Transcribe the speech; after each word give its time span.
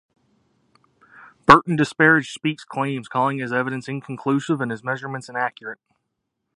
Burton 1.45 1.75
disparaged 1.75 2.31
Speke's 2.31 2.63
claims, 2.65 3.07
calling 3.07 3.37
his 3.37 3.53
evidence 3.53 3.87
inconclusive 3.87 4.59
and 4.59 4.71
his 4.71 4.83
measurements 4.83 5.29
inaccurate. 5.29 5.77